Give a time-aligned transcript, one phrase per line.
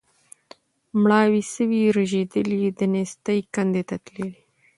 [1.01, 4.31] مړاوي سوي رژېدلي د نېستۍ کندي ته تللي